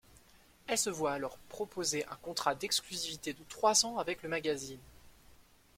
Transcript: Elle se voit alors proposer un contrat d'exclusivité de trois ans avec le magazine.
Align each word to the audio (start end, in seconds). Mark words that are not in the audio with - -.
Elle 0.65 0.79
se 0.79 0.89
voit 0.89 1.13
alors 1.13 1.37
proposer 1.47 2.05
un 2.07 2.15
contrat 2.23 2.55
d'exclusivité 2.55 3.33
de 3.33 3.43
trois 3.49 3.85
ans 3.85 3.99
avec 3.99 4.23
le 4.23 4.29
magazine. 4.29 4.79